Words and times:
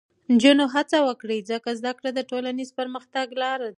نجونې 0.31 0.65
هڅه 0.75 0.97
وکړي، 1.07 1.37
ځکه 1.51 1.69
زده 1.79 1.91
کړه 1.99 2.09
د 2.13 2.19
ټولنیز 2.29 2.69
پرمختګ 2.79 3.27
لاره 3.41 3.63
ده. 3.67 3.69